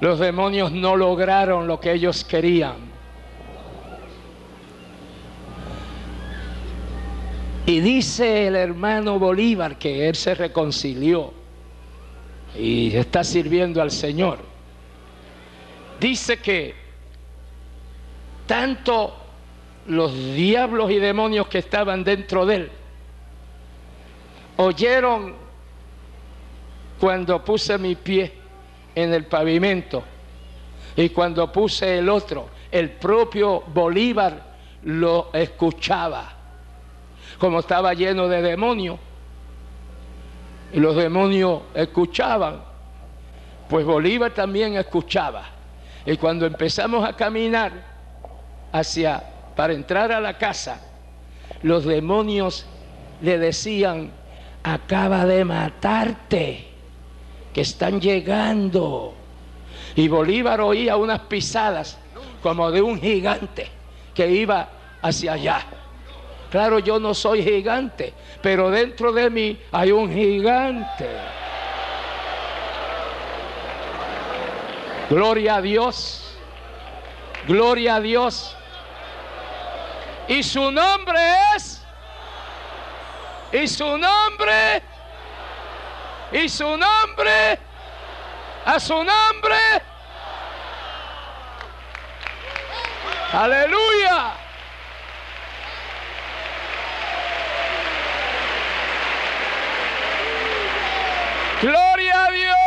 [0.00, 2.76] Los demonios no lograron lo que ellos querían.
[7.66, 11.34] Y dice el hermano Bolívar que él se reconcilió
[12.56, 14.38] y está sirviendo al Señor
[16.00, 16.74] dice que
[18.46, 19.14] tanto
[19.86, 22.70] los diablos y demonios que estaban dentro de él
[24.56, 25.34] oyeron
[26.98, 28.32] cuando puse mi pie
[28.94, 30.02] en el pavimento
[30.96, 36.32] y cuando puse el otro, el propio Bolívar lo escuchaba,
[37.38, 38.98] como estaba lleno de demonios.
[40.72, 42.60] Y los demonios escuchaban,
[43.68, 45.57] pues Bolívar también escuchaba.
[46.06, 47.72] Y cuando empezamos a caminar
[48.72, 49.22] hacia,
[49.56, 50.80] para entrar a la casa,
[51.62, 52.66] los demonios
[53.20, 54.10] le decían,
[54.62, 56.68] acaba de matarte,
[57.52, 59.14] que están llegando.
[59.96, 61.98] Y Bolívar oía unas pisadas
[62.42, 63.68] como de un gigante
[64.14, 64.68] que iba
[65.02, 65.66] hacia allá.
[66.50, 71.08] Claro, yo no soy gigante, pero dentro de mí hay un gigante.
[75.10, 76.36] Gloria a Dios.
[77.46, 78.54] Gloria a Dios.
[80.28, 81.18] Y su nombre
[81.56, 81.82] es.
[83.52, 84.82] Y su nombre.
[86.32, 87.58] Y su nombre.
[88.66, 89.56] A su nombre.
[93.32, 94.34] Aleluya.
[101.62, 102.58] Gloria a Dios.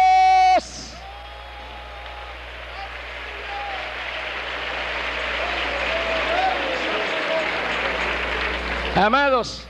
[9.01, 9.63] Amados,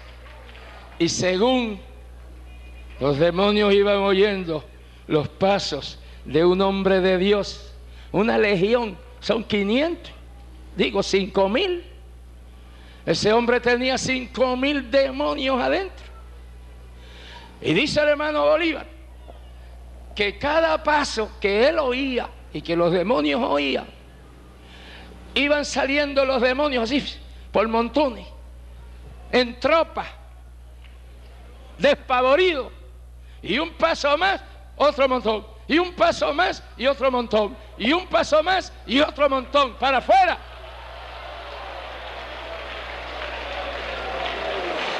[0.99, 1.79] y según
[2.99, 4.61] los demonios iban oyendo
[5.07, 7.73] los pasos de un hombre de Dios,
[8.11, 10.11] una legión, son 500,
[10.75, 11.81] digo 5 mil.
[13.05, 16.05] Ese hombre tenía 5 mil demonios adentro.
[17.61, 18.85] Y dice el hermano Bolívar
[20.13, 23.85] que cada paso que él oía y que los demonios oían,
[25.35, 27.01] iban saliendo los demonios así
[27.53, 28.27] por montones
[29.31, 30.05] en tropa,
[31.77, 32.71] despavorido.
[33.41, 34.41] Y un paso más,
[34.75, 35.45] otro montón.
[35.67, 37.55] Y un paso más y otro montón.
[37.77, 39.75] Y un paso más y otro montón.
[39.75, 40.37] Para afuera.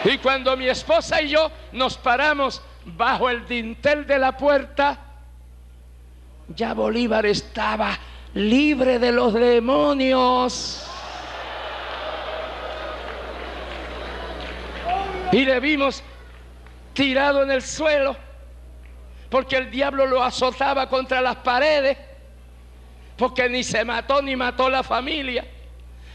[0.04, 4.98] Y cuando mi esposa y yo nos paramos bajo el dintel de la puerta,
[6.48, 7.98] ya Bolívar estaba
[8.34, 10.91] libre de los demonios.
[15.32, 16.04] Y le vimos
[16.94, 18.16] tirado en el suelo,
[19.30, 21.98] porque el diablo lo azotaba contra las paredes,
[23.18, 25.46] porque ni se mató ni mató la familia.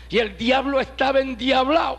[0.08, 1.98] Y el diablo estaba endiablado.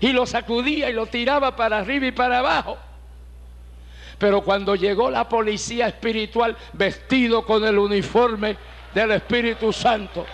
[0.00, 2.78] Y lo sacudía y lo tiraba para arriba y para abajo.
[4.18, 8.56] Pero cuando llegó la policía espiritual vestido con el uniforme
[8.94, 10.24] del Espíritu Santo,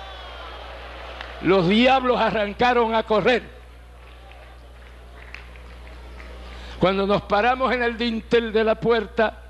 [1.43, 3.56] los diablos arrancaron a correr.
[6.79, 9.43] Cuando nos paramos en el dintel de la puerta,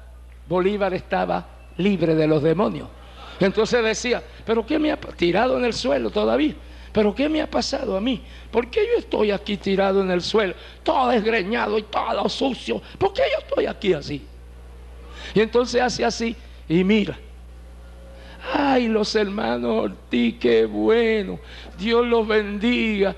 [0.49, 1.47] Bolívar estaba
[1.77, 2.89] libre de los demonios.
[3.41, 6.55] Entonces decía, pero ¿qué me ha tirado en el suelo todavía?
[6.93, 8.23] ¿Pero qué me ha pasado a mí?
[8.51, 12.81] ¿Por qué yo estoy aquí tirado en el suelo, todo desgreñado y todo sucio?
[12.97, 14.25] ¿Por qué yo estoy aquí así?
[15.35, 16.35] Y entonces hace así
[16.69, 17.19] y mira.
[18.55, 21.39] Ay, los hermanos Ortiz, qué bueno.
[21.77, 23.15] Dios los bendiga.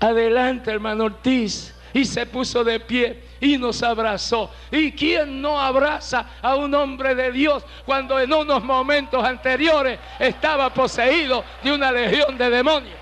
[0.00, 4.50] Adelante, hermano Ortiz y se puso de pie y nos abrazó.
[4.70, 10.72] ¿Y quién no abraza a un hombre de Dios cuando en unos momentos anteriores estaba
[10.72, 12.96] poseído de una legión de demonios?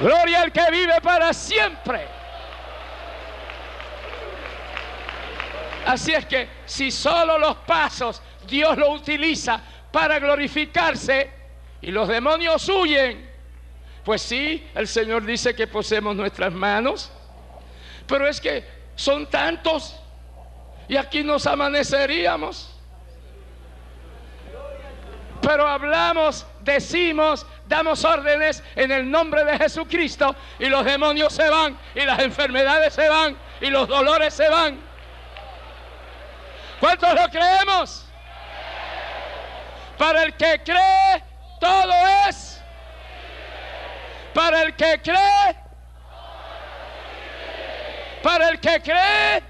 [0.00, 2.06] Gloria al que vive para siempre.
[5.86, 9.60] Así es que si solo los pasos Dios lo utiliza
[9.92, 11.30] para glorificarse
[11.80, 13.25] y los demonios huyen,
[14.06, 17.10] pues sí, el Señor dice que poseemos nuestras manos,
[18.06, 19.96] pero es que son tantos
[20.86, 22.72] y aquí nos amaneceríamos.
[25.42, 31.76] Pero hablamos, decimos, damos órdenes en el nombre de Jesucristo y los demonios se van
[31.92, 34.78] y las enfermedades se van y los dolores se van.
[36.78, 38.06] ¿Cuántos lo creemos?
[39.98, 41.24] Para el que cree,
[41.58, 41.92] todo
[42.28, 42.55] es
[44.36, 45.56] para el que cree.
[48.22, 49.42] Para el que cree.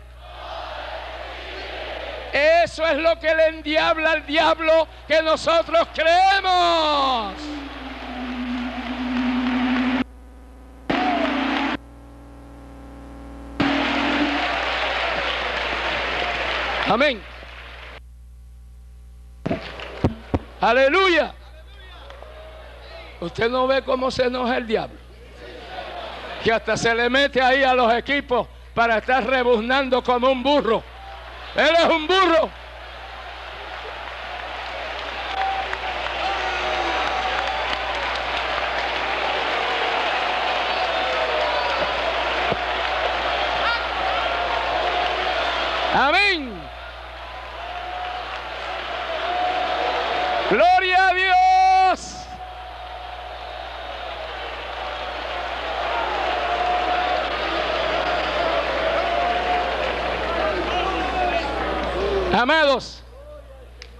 [2.62, 7.34] Eso es lo que le endiabla al diablo que nosotros creemos.
[16.88, 17.20] Amén.
[20.60, 21.34] Aleluya.
[23.20, 24.98] Usted no ve cómo se enoja el diablo.
[26.44, 30.82] Que hasta se le mete ahí a los equipos para estar rebuznando como un burro.
[31.54, 32.50] Él es un burro.
[45.94, 46.52] Amén.
[50.50, 52.26] Gloria a Dios.
[62.36, 63.02] Amados,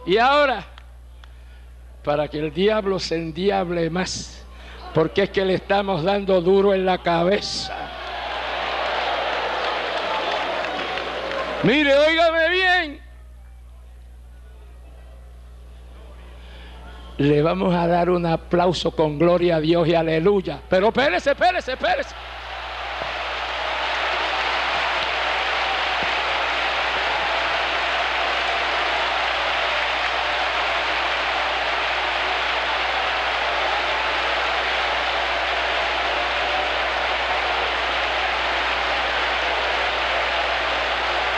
[0.05, 0.63] y ahora,
[2.05, 4.45] para que el diablo se endiable más,
[4.93, 7.75] Porque es que le estamos dando duro en la cabeza.
[11.63, 13.01] Mire, óigame bien.
[17.19, 20.61] Le vamos a dar un aplauso con gloria a Dios y aleluya.
[20.69, 22.15] Pero espérese, espérese, espérese.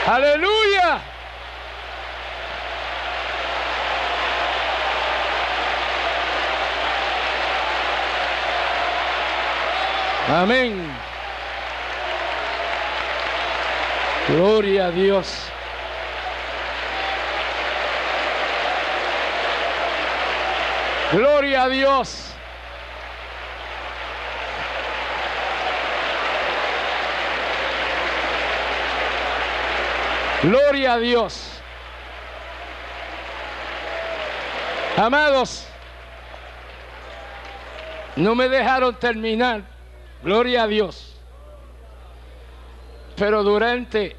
[0.09, 0.99] Aleluya.
[10.41, 10.73] Amén.
[14.29, 15.27] Gloria a Dios.
[21.11, 22.28] Gloria a Dios.
[30.41, 31.51] Gloria a Dios.
[34.95, 35.65] Amados,
[38.15, 39.63] no me dejaron terminar.
[40.23, 41.15] Gloria a Dios.
[43.15, 44.15] Pero durante,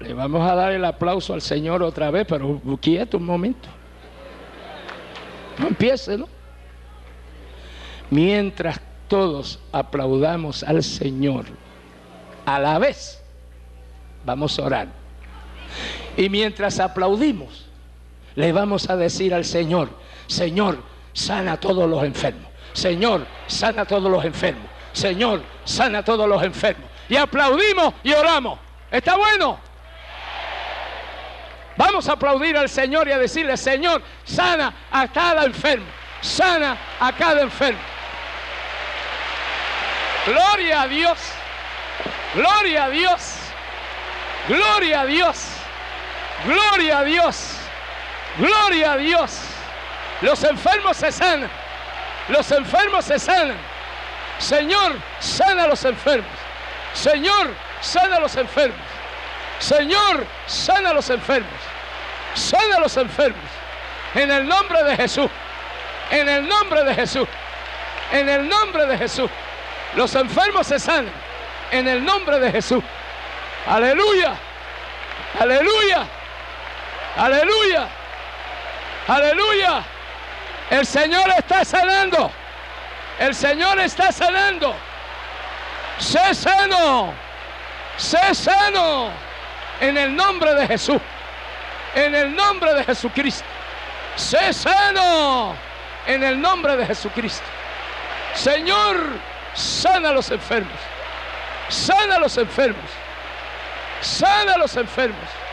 [0.00, 3.68] le vamos a dar el aplauso al Señor otra vez, pero quieto un momento.
[5.58, 6.28] No empiece, ¿no?
[8.10, 8.78] Mientras
[9.08, 11.46] todos aplaudamos al Señor,
[12.44, 13.22] a la vez
[14.24, 15.05] vamos a orar.
[16.16, 17.66] Y mientras aplaudimos,
[18.34, 19.90] le vamos a decir al Señor,
[20.26, 20.78] Señor,
[21.12, 22.50] sana a todos los enfermos.
[22.72, 24.64] Señor, sana a todos los enfermos.
[24.92, 26.88] Señor, sana a todos los enfermos.
[27.08, 28.58] Y aplaudimos y oramos.
[28.90, 29.58] ¿Está bueno?
[31.76, 35.86] Vamos a aplaudir al Señor y a decirle, Señor, sana a cada enfermo.
[36.22, 37.78] Sana a cada enfermo.
[40.26, 41.18] Gloria a Dios.
[42.34, 43.36] Gloria a Dios.
[44.48, 45.55] Gloria a Dios.
[46.44, 47.56] Gloria a Dios.
[48.38, 49.40] Gloria a Dios.
[50.20, 51.50] Los enfermos se sanan.
[52.28, 53.56] Los enfermos se sanan.
[54.38, 56.30] Señor, sana a los enfermos.
[56.92, 58.78] Señor, sana a los enfermos.
[59.58, 61.50] Señor, sana a los enfermos.
[62.34, 63.40] Sana a los enfermos.
[64.14, 65.30] En el nombre de Jesús.
[66.10, 67.28] En el nombre de Jesús.
[68.12, 69.30] En el nombre de Jesús.
[69.94, 71.12] Los enfermos se sanan.
[71.70, 72.82] En el nombre de Jesús.
[73.66, 74.34] Aleluya.
[75.40, 76.06] Aleluya.
[77.16, 77.88] Aleluya.
[79.08, 79.82] Aleluya.
[80.70, 82.30] El Señor está sanando.
[83.18, 84.74] El Señor está sanando.
[85.98, 87.14] Sé sano.
[87.96, 89.10] Sé sano.
[89.80, 91.00] En el nombre de Jesús.
[91.94, 93.46] En el nombre de Jesucristo.
[94.16, 95.54] Sé sano.
[96.06, 97.46] En el nombre de Jesucristo.
[98.34, 98.98] Señor,
[99.54, 100.78] sana a los enfermos.
[101.70, 102.90] Sana a los enfermos.
[104.02, 105.45] Sana a los enfermos.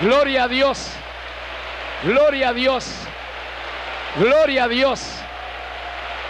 [0.00, 0.90] Gloria a Dios.
[2.02, 2.86] Gloria a Dios.
[4.16, 5.00] Gloria a Dios.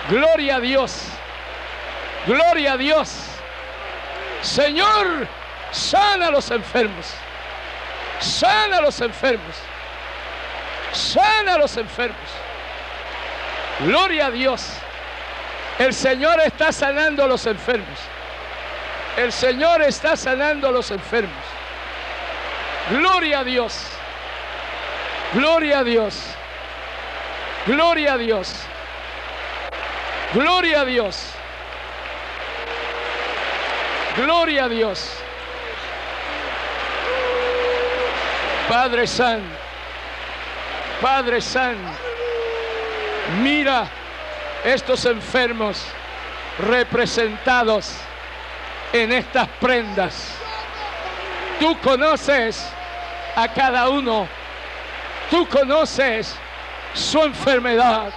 [0.09, 1.03] Gloria a Dios.
[2.27, 3.13] Gloria a Dios.
[4.43, 5.27] Señor,
[5.73, 7.13] sana a los enfermos.
[8.21, 9.57] Sana a los enfermos.
[10.93, 12.17] Sana a los enfermos.
[13.81, 14.69] Gloria a Dios.
[15.79, 17.99] El Señor está sanando a los enfermos.
[19.17, 21.56] El Señor está sanando a los enfermos.
[22.91, 23.87] Gloria a Dios.
[25.33, 26.23] Gloria a Dios.
[27.67, 28.55] Gloria a Dios.
[30.33, 31.33] Gloria a Dios.
[34.17, 35.11] Gloria a Dios.
[38.69, 39.57] Padre Santo.
[41.01, 41.91] Padre Santo.
[43.43, 43.89] Mira
[44.65, 45.85] estos enfermos
[46.59, 47.97] representados
[48.93, 50.31] en estas prendas.
[51.59, 52.76] Tú conoces
[53.37, 54.27] a cada uno.
[55.31, 56.35] Tú conoces
[56.95, 58.11] su enfermedad.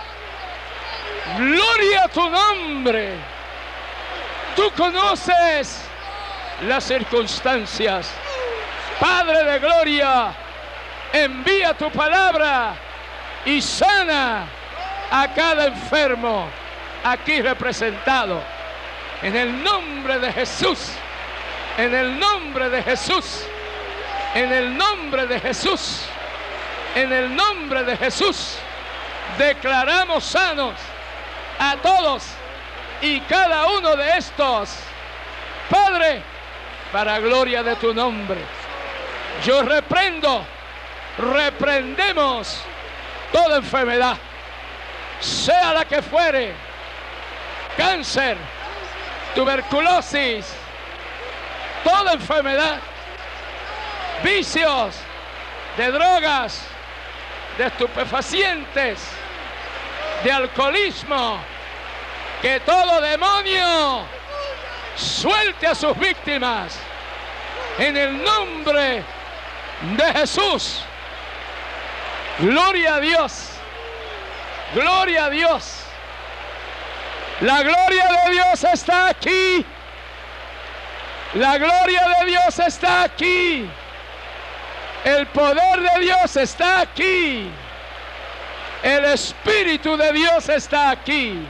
[1.37, 3.15] Gloria a tu nombre.
[4.55, 5.83] Tú conoces
[6.67, 8.09] las circunstancias.
[8.99, 10.33] Padre de gloria,
[11.13, 12.73] envía tu palabra
[13.45, 14.45] y sana
[15.11, 16.47] a cada enfermo
[17.03, 18.41] aquí representado.
[19.21, 20.91] En el nombre de Jesús.
[21.77, 23.45] En el nombre de Jesús.
[24.35, 26.03] En el nombre de Jesús.
[26.95, 28.57] En el nombre de Jesús.
[29.37, 30.75] Declaramos sanos
[31.59, 32.23] a todos
[33.01, 34.69] y cada uno de estos.
[35.69, 36.23] Padre,
[36.91, 38.39] para gloria de tu nombre.
[39.45, 40.43] Yo reprendo,
[41.17, 42.59] reprendemos
[43.31, 44.17] toda enfermedad,
[45.19, 46.53] sea la que fuere,
[47.77, 48.37] cáncer,
[49.35, 50.47] tuberculosis,
[51.83, 52.79] toda enfermedad,
[54.23, 54.95] vicios
[55.77, 56.61] de drogas,
[57.57, 58.99] de estupefacientes,
[60.23, 61.39] de alcoholismo,
[62.41, 64.05] que todo demonio
[64.95, 66.77] suelte a sus víctimas
[67.77, 69.03] en el nombre
[69.81, 70.83] de Jesús.
[72.39, 73.49] Gloria a Dios.
[74.73, 75.83] Gloria a Dios.
[77.41, 79.65] La gloria de Dios está aquí.
[81.35, 83.69] La gloria de Dios está aquí.
[85.03, 87.49] El poder de Dios está aquí.
[88.83, 91.45] El Espíritu de Dios está aquí.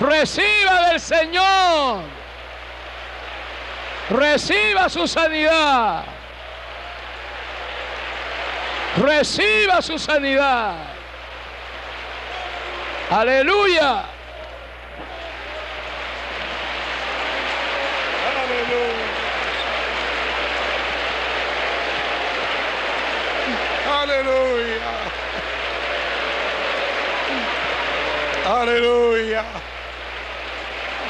[0.00, 2.02] Reciba del Señor.
[4.10, 6.04] Reciba su sanidad.
[8.96, 10.74] Reciba su sanidad.
[13.10, 14.13] Aleluya.
[24.04, 24.92] Aleluya.
[28.44, 29.40] Aleluya.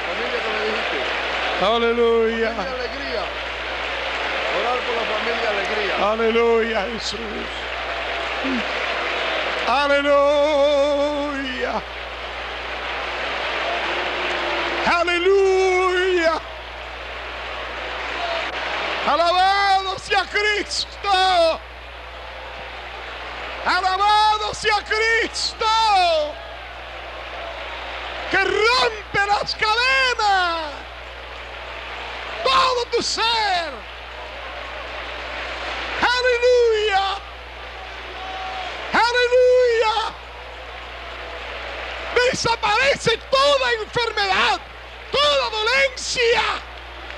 [0.07, 0.99] Familia que me dijiste.
[1.67, 2.51] Aleluya.
[2.55, 3.23] Familia alegría.
[4.61, 5.95] Orar por la familia alegría.
[6.13, 7.51] Aleluya, Jesús.
[9.67, 11.73] Aleluya.
[14.87, 16.35] Aleluya.
[19.09, 21.11] Alabado sea Cristo.
[23.65, 25.67] Alabado sea Cristo.
[28.31, 30.73] Que rompe las cadenas.
[32.43, 33.73] Todo tu ser.
[36.03, 37.17] Aleluya.
[38.93, 40.15] Aleluya.
[42.31, 44.61] Desaparece toda enfermedad,
[45.11, 46.43] toda dolencia.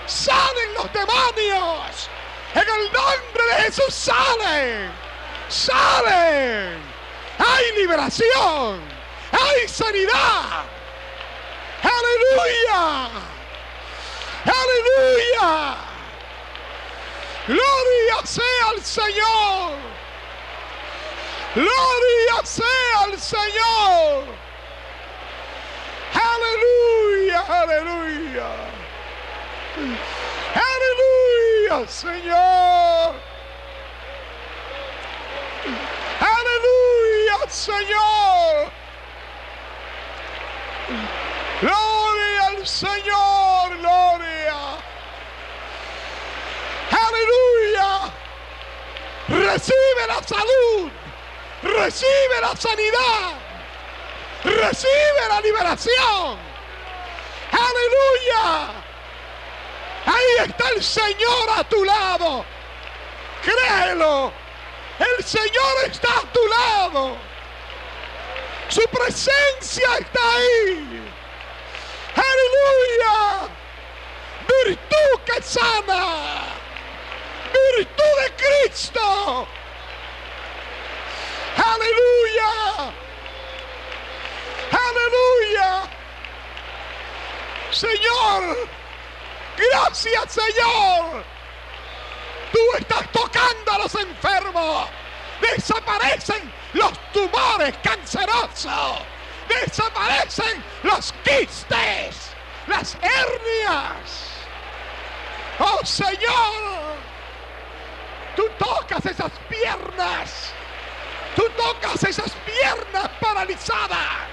[0.06, 2.08] Salen los demonios.
[2.54, 5.05] En el nombre de Jesús salen.
[5.48, 6.78] Salen.
[7.38, 8.80] Hay liberación.
[9.32, 10.64] Hay sanidad.
[11.82, 13.10] Aleluya.
[14.44, 15.76] Aleluya.
[17.46, 19.72] Gloria sea al Señor.
[21.54, 24.24] Gloria sea al Señor.
[26.12, 28.48] Aleluya, aleluya.
[30.54, 33.25] Aleluya, Señor.
[37.48, 38.70] Señor.
[41.60, 44.56] Gloria al Señor, gloria.
[46.90, 48.12] Aleluya.
[49.28, 50.90] Recibe la salud.
[51.62, 53.32] Recibe la sanidad.
[54.44, 56.38] Recibe la liberación.
[57.50, 58.70] Aleluya.
[60.06, 62.44] Ahí está el Señor a tu lado.
[63.42, 64.45] Créelo.
[64.98, 67.16] El Señor está a tu lado.
[68.68, 71.12] Su presencia está ahí.
[72.16, 73.48] Aleluya.
[74.48, 76.44] Virtud que sana.
[77.52, 79.46] Virtud de Cristo.
[81.56, 82.92] Aleluya.
[84.72, 85.90] Aleluya.
[87.70, 88.68] Señor.
[89.56, 91.35] Gracias Señor.
[92.52, 94.88] Tú estás tocando a los enfermos.
[95.40, 98.98] Desaparecen los tumores cancerosos.
[99.48, 102.32] Desaparecen los quistes.
[102.66, 104.30] Las hernias.
[105.58, 106.96] Oh Señor.
[108.34, 110.52] Tú tocas esas piernas.
[111.34, 114.28] Tú tocas esas piernas paralizadas.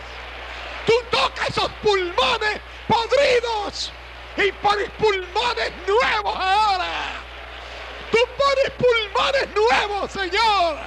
[0.86, 3.92] Tú tocas esos pulmones podridos
[4.38, 7.13] y pones pulmones nuevos ahora.
[8.54, 10.78] Pones pulmones nuevos, Señor.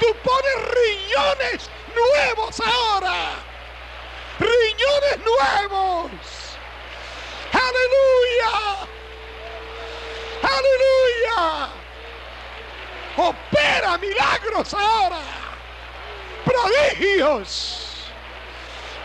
[0.00, 3.34] Tú pones riñones nuevos ahora.
[4.40, 6.10] Riñones nuevos.
[7.52, 8.88] Aleluya.
[10.42, 11.68] Aleluya.
[13.16, 15.20] Opera milagros ahora.
[16.44, 18.10] Prodigios.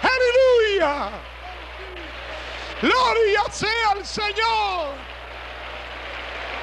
[0.01, 1.11] Aleluya.
[2.81, 5.12] Gloria sea al Señor.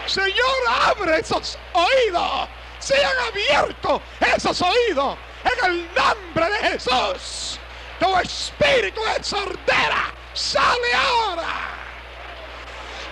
[0.06, 2.48] Señor, abre esos oídos.
[2.78, 4.00] Sean abiertos
[4.34, 5.16] esos oídos.
[5.44, 7.58] En el nombre de Jesús.
[7.98, 11.80] Tu espíritu de sordera sale ahora.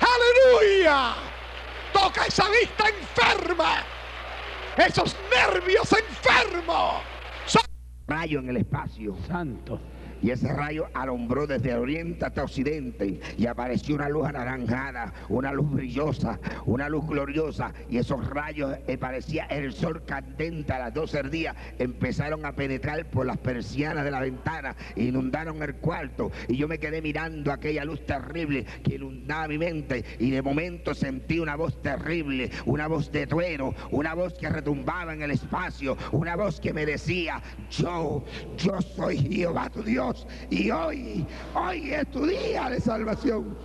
[0.00, 1.14] Aleluya.
[1.92, 3.84] Toca esa vista enferma.
[4.76, 7.02] Esos nervios enfermos.
[8.06, 9.16] rayo en el espacio.
[9.26, 9.78] Santo.
[10.22, 15.70] Y ese rayo alumbró desde oriente hasta occidente y apareció una luz anaranjada, una luz
[15.70, 17.72] brillosa, una luz gloriosa.
[17.88, 21.54] Y esos rayos eh, parecía el sol candente a las 12 del.
[21.78, 26.30] Empezaron a penetrar por las persianas de la ventana, inundaron el cuarto.
[26.48, 30.04] Y yo me quedé mirando aquella luz terrible que inundaba mi mente.
[30.18, 35.12] Y de momento sentí una voz terrible, una voz de trueno, una voz que retumbaba
[35.14, 37.40] en el espacio, una voz que me decía,
[37.70, 38.24] yo,
[38.56, 40.07] yo soy Jehová tu Dios
[40.50, 43.56] y hoy, hoy es tu día de salvación.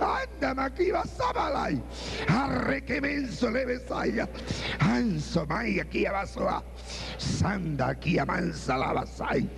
[0.00, 0.90] Anda, aquí
[1.34, 1.82] malay.
[2.28, 4.28] Arre que menso le besaya.
[4.78, 6.62] Anso mai aquí abaso.
[7.18, 9.48] Sanda aquí amansa la basay.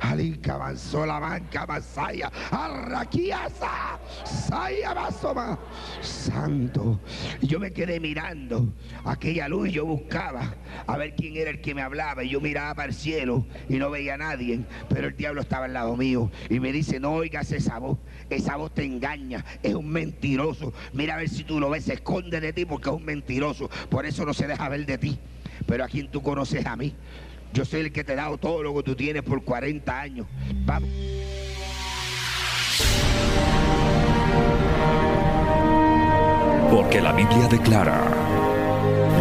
[0.00, 2.30] Alica avanzó la banca masaya.
[2.50, 3.98] Arraquiasa.
[4.24, 5.58] Saya basoma.
[6.00, 7.00] Santo.
[7.40, 8.72] Yo me quedé mirando
[9.04, 9.70] aquella luz.
[9.70, 10.54] Yo buscaba
[10.86, 12.24] a ver quién era el que me hablaba.
[12.24, 15.66] Y yo miraba para el cielo y no veía a nadie, pero el diablo estaba
[15.66, 17.98] al lado mío y me dice, no oigas esa voz,
[18.30, 21.94] esa voz te engaña, es un mentiroso, mira a ver si tú lo ves, se
[21.94, 25.18] esconde de ti porque es un mentiroso, por eso no se deja ver de ti,
[25.66, 26.94] pero a quien tú conoces a mí,
[27.52, 30.26] yo soy el que te he dado todo lo que tú tienes por 40 años.
[30.66, 30.90] Vamos.
[36.68, 38.23] Porque la Biblia declara